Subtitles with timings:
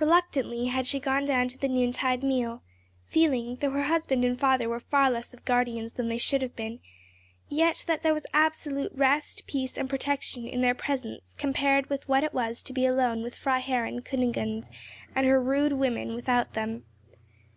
[0.00, 2.64] Reluctantly had she gone down to the noontide meal,
[3.06, 6.56] feeling, though her husband and father were far less of guardians than they should have
[6.56, 6.80] been,
[7.48, 12.24] yet that there was absolute rest, peace, and protection in their presence compared with what
[12.24, 14.68] it was to be alone with Freiherrinn Kunigunde
[15.14, 16.82] and her rude women without them.